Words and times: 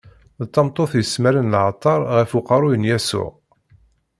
D 0.41 0.45
tameṭṭut 0.53 0.91
yesmaren 0.97 1.51
leɛṭer 1.53 1.99
ɣef 2.17 2.31
uqerru 2.37 2.71
n 2.77 2.87
Yasuɛ. 2.89 3.29